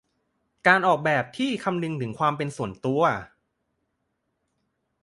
[0.67, 3.01] การออกแบบที่คำนึงความเป็นส่วนตัว